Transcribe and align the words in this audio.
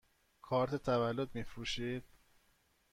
کارت 0.41 0.75
تولد 0.83 1.35
می 1.35 1.43
فروشید؟ 1.43 2.03